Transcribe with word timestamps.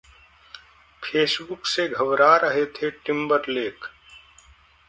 Facebook 1.03 1.65
से 1.65 1.87
घबरा 1.87 2.35
रहे 2.37 2.65
थे 2.65 2.89
टिंबरलेक! 3.05 3.85